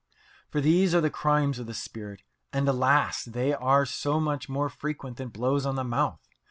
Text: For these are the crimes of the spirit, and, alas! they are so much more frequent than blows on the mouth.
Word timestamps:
For 0.49 0.61
these 0.61 0.95
are 0.95 0.99
the 1.01 1.11
crimes 1.11 1.59
of 1.59 1.67
the 1.67 1.75
spirit, 1.75 2.23
and, 2.51 2.67
alas! 2.67 3.23
they 3.23 3.53
are 3.53 3.85
so 3.85 4.19
much 4.19 4.49
more 4.49 4.67
frequent 4.67 5.17
than 5.17 5.27
blows 5.29 5.63
on 5.63 5.75
the 5.75 5.83
mouth. 5.83 6.27